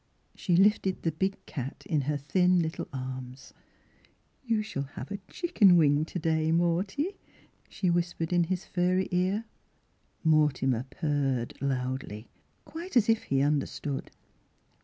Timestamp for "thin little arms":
2.17-3.53